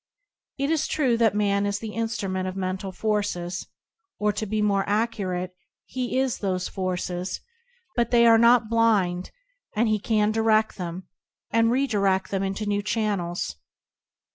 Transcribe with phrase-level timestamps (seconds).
[0.57, 3.67] It is true that man is the instrument of mental forces,—
[4.19, 5.53] or to be more accurate,
[5.85, 7.39] he is those forces,—
[7.95, 9.29] but they are not blind,
[9.75, 11.07] and he can diredl them,
[11.51, 13.57] and rediredt them into new channels.